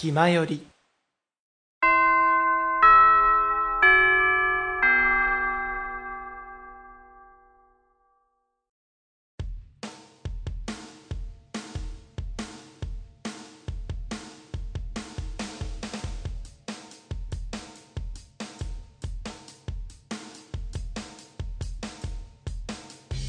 [0.00, 0.64] 気まより。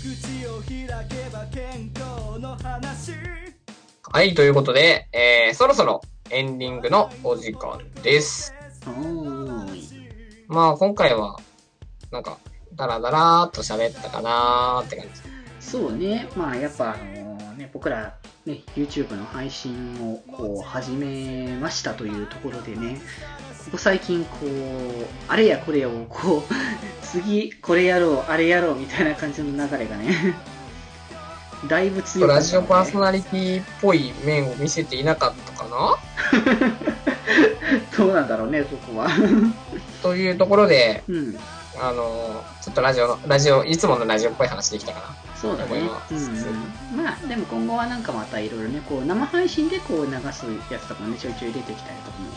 [0.04, 3.14] 口を開けば健康の話。
[4.12, 8.54] はい、ということで、えー、そろそろエンディングのお時間です。
[10.48, 11.38] まあ、今回は、
[12.12, 12.38] なんか、
[12.74, 15.22] ダラダラーっと喋ったかなーって感じ。
[15.60, 23.00] そうね、まあやっぱあのね、僕ら、ね、YouTube の配信をこう始めましたというところでね、
[23.66, 26.44] ここ最近こう、あれやこれやをこう、
[27.06, 30.36] 次これやろう、あれやろうみたいな感じの流れがね、
[31.68, 36.09] だいぶ強かったのでラジオパーソナリティっぽい面を見せていなかったかな？
[37.98, 39.08] どうなんだろうね、そこは。
[40.02, 41.38] というところで、うん、
[41.82, 45.16] あのーちょっとラジオの、ラジオ、いつものラジオっぽい話できたかな。
[45.36, 45.80] そうだね。
[45.80, 52.30] うんまあでも今後はなんかまたいろいろね、こう生配信でこう流すやつとかもね、ちょいちょい出てきたりとかも、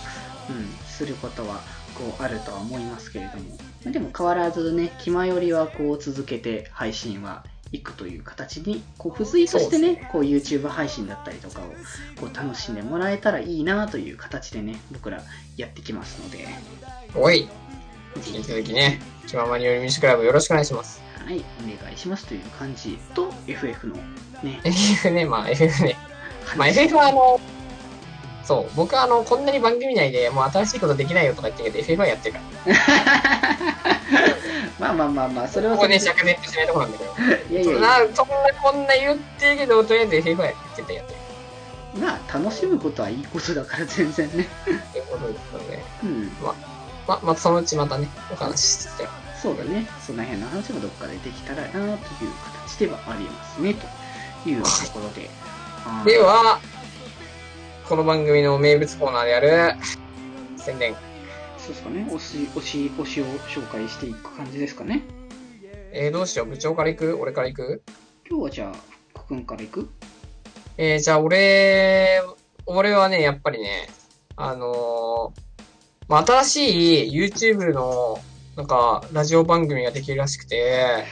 [0.50, 1.60] うん、することは
[1.94, 11.64] こうあるとは思いますけれども、まあでも変わらずね、気まよりはこう続けて配信はいくという形に、こう付随としてね、こう YouTube 配信だったりとかを
[12.20, 15.22] こう楽しんでもらえたらいいなという形でね、僕ら
[15.56, 16.46] やってきますので、
[17.14, 17.48] おい、
[18.16, 21.02] 引き続きね、気ままによりミュージックラブよろしくお願いします。
[21.24, 23.96] はい、お願いしますという感じと、FF の
[24.42, 25.96] ね、 FF ね、まあ FF ね。
[26.56, 27.40] まあ FF はあの、
[28.44, 32.74] そう、僕はあの、こんなに番組内でもう新しいことできないよとか言ってるけど、FF はやってるから。
[34.78, 37.12] まあまあまあまあ、それはここでそれ灼熱しないとこなんだけど。
[37.50, 41.18] いやいやいや、なそんなこんな言ってるけど、とりあえず FF は絶対やってる。
[42.00, 44.48] まあ楽しむことはいいことだから全然ね。
[44.92, 46.32] ということですので、うん、
[47.06, 49.06] ま、またそのうちまたね、お話しして。
[49.40, 49.86] そうだね。
[50.04, 51.96] その辺の話もどっかでできたらなという
[52.64, 55.28] 形ではありますね、というところで。
[56.04, 56.60] で、は、
[57.88, 59.74] この番組の名物コーナーである、
[60.56, 60.94] 宣伝。
[61.58, 62.06] そうですかね。
[62.08, 65.02] 推し、推し、推しを紹介していく感じですかね。
[65.92, 67.18] えー、どうしよう、部長から行く？
[67.20, 67.82] 俺から行く？
[68.28, 68.76] 今日はじゃあ、
[69.10, 69.90] 福君からいく？
[70.78, 72.22] えー、じゃあ俺、
[72.66, 73.88] 俺はね、やっぱりね、
[74.36, 75.40] あのー
[76.08, 78.18] まあ、新しい YouTube の、
[78.56, 81.04] なんか、ラジオ番組ができるらしくて、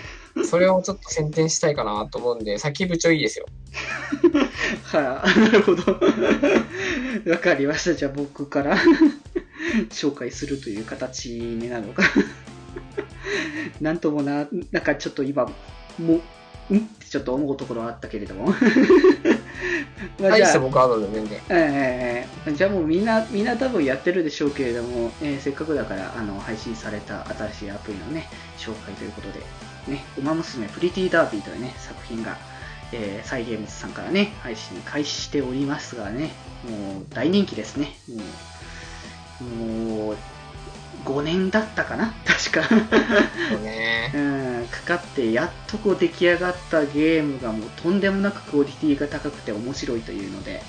[0.45, 3.47] それをちょっと宣伝したいかなと思うんで、先部長いいですよ。
[4.85, 5.83] はい、なるほど。
[7.31, 7.95] わかりました。
[7.95, 8.77] じゃあ僕から
[9.91, 12.03] 紹介するという形になるのか。
[13.81, 15.51] なんともな、なんかちょっと今、
[15.99, 16.21] も
[16.71, 16.79] う、ん？
[16.79, 18.55] ってちょっと思うところはあったけれども。
[20.21, 21.41] まあ大してじゃあ、僕は後で全然。
[21.51, 28.29] ええじゃあもうみんな、みんな多分やってるでしょうけれども、えーせっかくだから、あの、配信された新しいアプリのね、
[28.59, 29.41] 紹介ということで、
[29.93, 32.37] ね、ウマ娘プリティダービーというね、作品が、
[32.93, 36.31] えーサイゲームズさんからね、配信開始しておりますがね、
[36.69, 37.95] もう大人気ですね。
[39.41, 40.17] もう、もう、
[41.05, 42.15] 5年だったかな？
[42.25, 42.75] 確か。
[43.63, 44.13] ね。
[44.15, 44.19] う
[44.65, 50.63] ん、かかってやっとこう出来上がったゲームがもうとんでもなくクオリティが高くて面白いというので、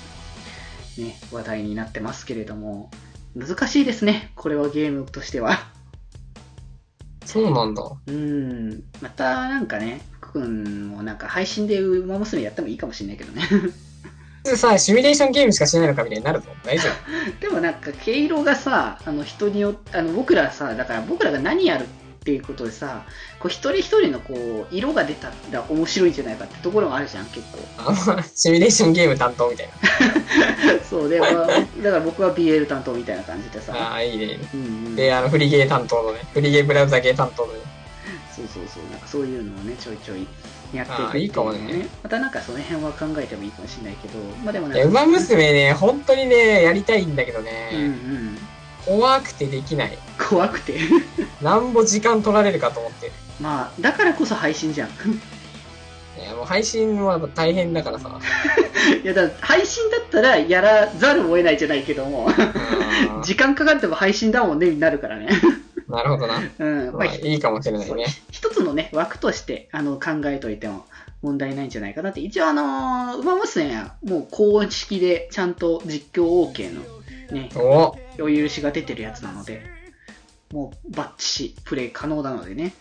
[0.98, 2.90] ね、話題になってますけれども、
[3.34, 5.58] 難しいですね、これはゲームとしては。
[7.24, 7.82] そうなんだ。
[8.06, 13.42] うん、またなんかね、福君もなんか配信でウマ娘やってもいいかもしれないけどね。
[14.44, 16.48] さ、シミュレーションゲームしかしないのかみたいになるぞ。
[16.64, 16.88] 大丈
[17.40, 23.04] でもなんか毛色がさ、あの人によあの僕らさ、だから僕らが何やるっていうことでさ、
[23.40, 27.58] こう一人一人のこう色が出たら面白いんじゃないかってところもあるじゃん、結構。
[27.78, 28.12] 夫。
[28.12, 29.68] あの、 シミュレーションゲーム担当みたい
[30.88, 33.64] そうで、まあ、だから僕は BL 担当みたいな感じでな。
[33.64, 33.72] さ。
[33.74, 34.38] ああ、いいね。
[34.54, 37.60] うんうん、で、あの、フリゲー担当のね、フリゲーブラウザゲー担当のね。
[38.34, 40.26] そうそうそう、なんかそういうのをね、ちょいちょい
[40.72, 48.38] やっていくあっていうのもいいかもねまたなんかその辺は考えてもいいかもしれないけど、まあでもね、いや、ウマ娘ね、本当にね、やりたいんだけどうんうね、ん、
[48.84, 49.98] 怖くてできない。
[50.28, 50.78] 怖くて？
[51.42, 53.10] なんぼ時間取られるかと思って。
[53.40, 54.88] まあ、だからこそ配信じゃん。
[54.88, 54.92] い
[56.24, 58.10] や、もう配信は大変だからさ。
[59.02, 65.28] いや、だ配信だったらやらざるを得ないじゃないけども、あ 時間かかっても配信だもんね、になるからね。
[65.92, 66.38] ーなるほどな。
[66.58, 68.06] うん、まあまあ、いいかもしれないね。
[68.30, 70.86] 一つのね、枠としてあの考えといても
[71.22, 72.20] 問題ないんじゃないかなって。
[72.20, 76.82] 一応あのー、ウマ娘はもう公式でちゃんと実況 OK の
[77.32, 79.62] ね、おお許しが出てるやつなので、
[80.52, 82.74] もうバッチシプレイ可能なのでね、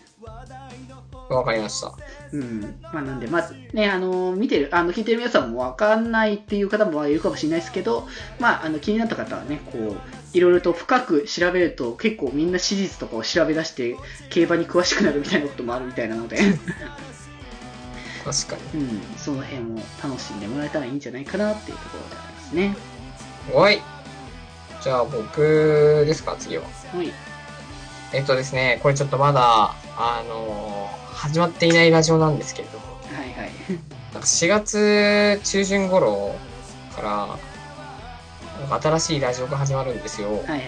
[1.30, 1.94] わかりました。
[2.34, 2.76] うん。
[2.82, 8.08] まあ、なんで、まずね、あの、見てる、あの、聞いてる皆さんもわかんないっていう方もいるかもしれないですけど、
[8.40, 9.98] まあ、あの、気になった方はね、こう、
[10.34, 13.96] いろいろと深く調べると、結構みんな史実とかを調べ出して、
[14.30, 16.38] 競馬に詳しくなるみたいなこともあるみたいなので、
[18.24, 18.82] 確かに。
[18.82, 22.76] うん、その辺も楽しんでもらえたらいいんじゃないかなっていうところでありますね。
[23.54, 23.82] おい。
[24.82, 26.64] じゃあ僕ですか、次は。
[26.64, 27.31] はい。
[28.14, 33.52] えっとですね、これちょっとまだ、あのー始まっていないラジオなんですけれども、はいはい。
[34.12, 36.34] なんか4月中旬頃
[36.96, 37.38] から、
[38.60, 40.30] なんか新しいラジオが始まるんですよ。
[40.30, 40.62] はいはい。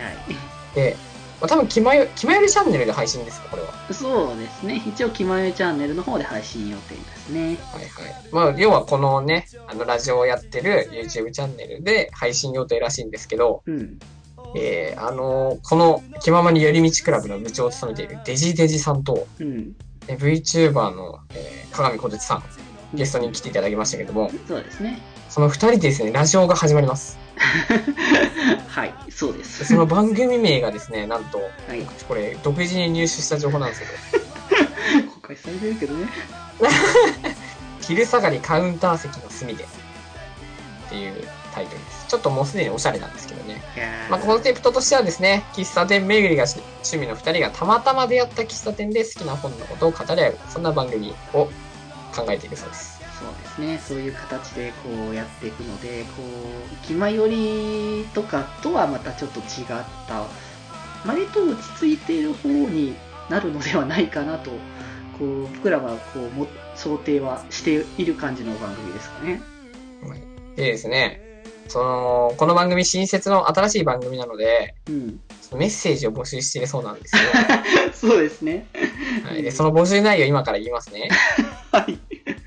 [0.76, 0.96] で、
[1.42, 3.74] まあ、多分気まよ、気まよりチャンネルで配信ですか、これは。
[3.92, 4.84] そうですね。
[4.88, 7.58] 一応、気まよチャンネルの方で配信予定ですね。
[7.72, 8.16] はいはい。
[8.32, 13.98] まあ、要はこのね、あの、ラジオをやってる YouTube チャンネルで配信予定らしいんですけど、うん。
[14.56, 19.76] えー、あのーこの気ままに寄り道クラブの部長を務めているデジデジさんと、うん。
[20.08, 22.44] え VTuber の、えー、鏡小鉄さん、
[22.94, 25.02] ゲストに来ていただきましたけども、そうですね。
[25.30, 27.18] その二人でですね、ラジオが始まります。
[28.68, 28.94] はい。
[29.10, 29.40] そうで。
[29.40, 31.82] ですその番組名がですね、なんと、はい。
[32.08, 36.08] これ、独自に入手した情報なんですけど、 公開されてるけどね。
[37.82, 39.68] 昼下がりカウンター席の隅で、っ
[40.90, 41.93] ていうタイトルです。
[42.14, 43.60] ちょっともうすでにおしゃれなんですけどね。
[44.08, 51.46] まあ、コンセプトとしてはですね、喫茶店巡りが趣味の二人がたまたま出会った喫茶店で好きな本のことを語り合う、そんな番組を
[52.16, 53.02] 考えているそうです。
[53.20, 53.82] そうですね。
[53.84, 59.66] そういう形でこうやっていくので、こう、気まよりとかとはまたちょっと違っ
[60.08, 60.28] た、
[61.08, 62.94] 割と落ち着いている方に
[63.28, 64.52] なるのではないかなと、
[65.18, 66.46] こう、僕らはこうも、
[66.76, 69.42] 想定はしている感じの番組ですかね。
[70.56, 71.33] でですね、
[71.68, 75.20] その、この番組新設の新しい番組なので、うん。
[75.56, 77.22] メッセージを募集しているそうなんですよ。
[77.94, 78.68] そうですね。
[79.24, 81.10] はい、でその募集内容今から言いますね。
[81.72, 82.00] はい。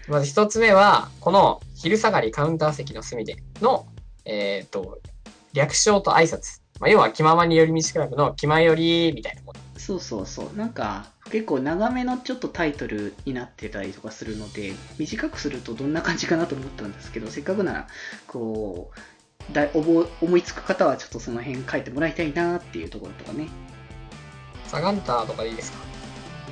[0.08, 3.86] まず一つ目は、この昼下がりカウンター席の隅での、
[4.24, 4.98] えっ、と、
[5.52, 6.60] 略称と挨拶。
[6.80, 9.60] まあ、要は気ままに寄り道クラブの気まよりみたいなもの。
[9.78, 10.56] そうそうそう。
[10.56, 17.86] なんか、結構長めのちょっとタイトルになってたりとかするので、短くするとどんな感じかなと思ったんですけど、せっかくなら、
[18.26, 18.90] こ
[19.50, 23.48] う、だい思思いつく方はちょっとその辺書いてもらいたいなっていうところとかね。
[24.66, 25.78] サガンターとかでいいですか？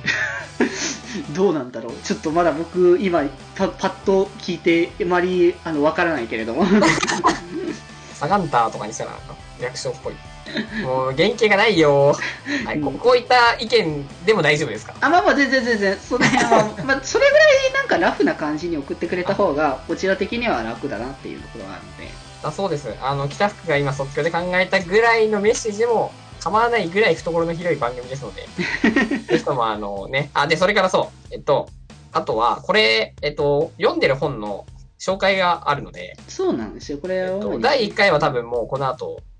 [1.35, 1.93] どうなんだろう？
[2.03, 3.23] ちょっとまだ僕、今、
[3.55, 6.65] パパッと聞いて、あまり、あの、わからないけれども。
[8.13, 10.15] サガンターとかにしたらなんか略称っぽい。
[10.83, 12.15] もう原型がないよ。
[12.65, 14.93] はい、ここういった意見でも大丈夫ですか？
[15.01, 16.49] あ、まあまあ、全然全然、その辺は、
[16.85, 22.11] まあ、それぐらいなんかラフな感じに送ってくれた方が、こちら的には楽だなっていうところがあるので。
[22.43, 22.93] だそうです。
[23.01, 26.11] あの、北福が今即興で考えたぐらいのメッセージでも
[26.43, 28.47] 構わないぐらい懐の広い番組ですので、
[29.27, 31.67] ぜひともあのね、あ、で、それからそう、えっと、
[32.11, 34.65] あとは、これ、えっと、読んでる本の
[34.99, 36.97] 紹介があるので、そうなんですよ。
[36.99, 39.34] これを、えっと、第1回は多分もうこの後、ん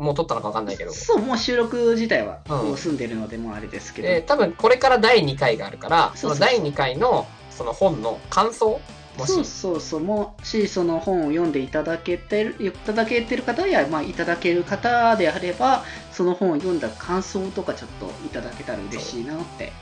[0.00, 4.08] もう撮ったのかわかんないけど、そう、もう収録自体はうんもう済んでるので、もうあれですけど。
[4.08, 8.80] で、多分これから第2回があるから、その第2回のその本の感想？
[9.18, 19.72] もしそうそうそう、もしその本を読んでいただけてる、いただけてる方や、まあ、いただける方であれば、その本を読んだ感想とかちょっといただけたら嬉しいなって。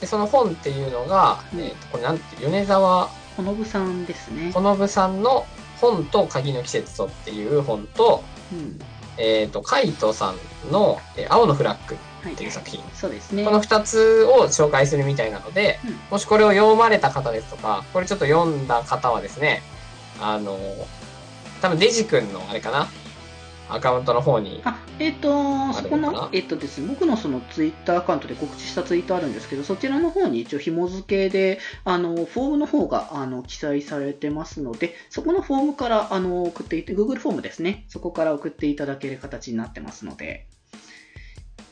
[0.00, 4.50] で、その本っていうのが、うんえっと、これなんて、米沢ほのぶさんですね。
[4.52, 5.46] ほのぶさんの
[5.80, 8.78] 本と鍵の季節とっていう本と、うん。
[9.18, 10.34] えっ、と、カイトさ
[10.68, 12.82] んの、えー青のフラッグはいっていう作品。
[12.94, 13.44] そうですね。
[13.44, 19.62] この二つを紹介するみたいなので、うんもしこれを読まれた方ですとか、これちょっと読んだ方はですね、
[20.20, 20.84] あのー
[21.62, 22.88] 多分デジ君のあれかな、
[23.68, 40.46] アカウントの方に、あ、えっ、と、そこのえっ、とですね、僕のそのツイッターアカウントで告知したツイートあるんですけど、そちらの方に一応紐付けで、あの、フォームの方が、あの、記載されてますので、そこのフォームから、あの、送っていて、Google フォームですね、そこから送っていただける形になってますので、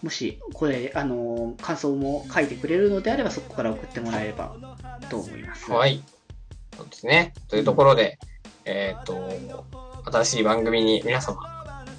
[0.02, 4.54] もし、これ、あの、感想も書いてくれるのであれば、そこから送ってもらえれば
[5.08, 5.72] と思います。。
[5.72, 6.02] はいい。
[6.76, 7.32] そうですね。
[7.48, 8.18] というところで、
[8.66, 9.30] えっ、と、
[10.04, 11.53] 新しい番組に皆様、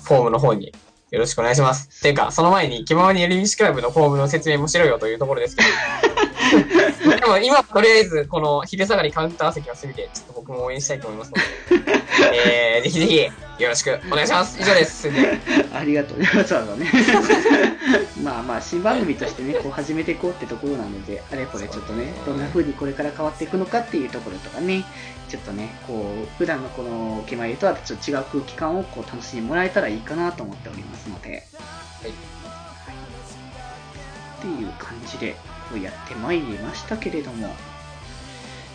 [0.05, 0.71] フォームの方に
[1.12, 2.01] よろしくお願いします。
[2.01, 6.04] ていうか、その前に、気ままに寄り道クラブのフォームの説明もしろよというところですけど。
[7.19, 11.93] でも今、とりあえず、この昼下がりカウンター席を過ぎて、ちょっと僕も応援したいと思いますので、
[12.77, 14.59] えー、ぜひぜひ、よろしくお願いします。
[14.59, 15.09] 以上です。
[15.73, 16.91] ありがとうね、わざわざね。
[18.21, 24.83] まあまあ、新番組としてね、こう始めていこうってところなので、あれこれちょっとね、どんな風にこれから変わっていくのかっていうところとかね、
[25.29, 31.29] ちょっとね、こう、普段のこの決まりとはちょっと違う空気感をこう楽しんでもらえたらいいかなと思っておりますので。
[32.01, 32.44] はい
[34.49, 35.33] っっていう感じで
[35.69, 37.53] こうやってまいりましたけれども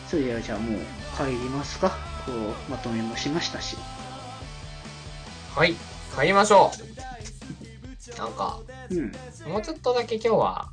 [0.09, 0.81] それではじゃあもう
[1.17, 1.91] 帰りますか
[2.27, 3.77] こうまとめもしましたし
[5.55, 5.75] はい、
[6.19, 6.71] 帰りましょ
[8.17, 8.19] う。
[8.19, 8.61] なんか、
[8.91, 9.13] うん
[9.51, 10.69] もうちょっとだけ今日は、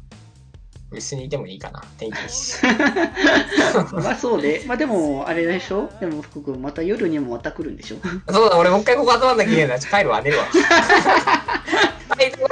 [0.92, 1.84] 薄にいてもいいかな。
[1.98, 2.16] 天気。
[3.94, 5.90] まあそうでまあでもあれでしょ？
[6.00, 7.98] でも福君また夜にもまた来るんでしょ？
[8.32, 10.46] そうだ、俺もう一回ここ集まんなきゃいけない帰るわ、寝るわ。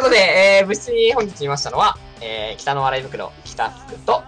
[0.06, 0.18] はい、ということで、
[0.60, 4.24] えー、部室に本日いましたのは、えー、北の笑い袋、北福と、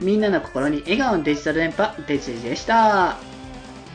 [0.00, 3.16] みんなの心に笑顔のデジタル電波デジでした。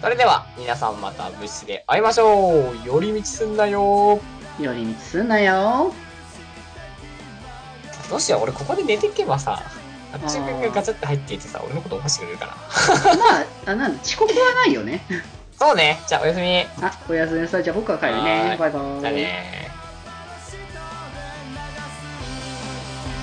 [0.01, 2.88] それでは、皆さんまた部室で会いましょう。
[2.88, 4.20] 寄り道すんなよ。
[4.60, 5.94] 寄り道すんなよ。
[8.10, 9.62] どうしよう、俺ここで寝てけばさ、
[10.13, 12.53] あっちがガチャって入っていてさ、俺のこと起こしてくれるかな。
[13.15, 15.03] まああなんだ遅刻はないよね。
[15.60, 16.00] そうね。
[16.08, 16.65] じゃあ、おやすみ。
[16.82, 17.63] あおやすみなさい。
[17.63, 19.01] じゃあ僕は帰るはねバイバイ。
[19.01, 19.66] じゃあね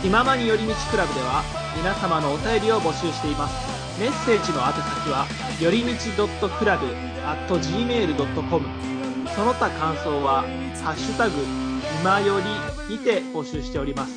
[0.04, 1.42] 気ままに寄り道クラブでは
[1.78, 3.98] 皆様のお便りを募集しています。
[3.98, 5.26] メッセージの宛先は
[5.58, 8.66] よりみち .club.gmail.com
[9.34, 10.42] その他感想は
[10.84, 11.36] 「ハッシュタグ
[12.02, 12.44] 今より」
[12.94, 14.12] にて募集しております。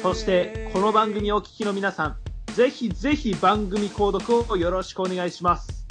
[0.00, 2.16] そしてこの番組をお聞きの皆さん
[2.54, 5.81] ぜひぜひ番組購読をよろしくお願いします。